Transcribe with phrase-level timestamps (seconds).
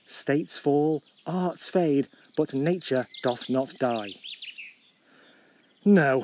[0.05, 2.07] States fall, arts fade,
[2.37, 4.11] but Nature doth not die."
[5.85, 6.19] No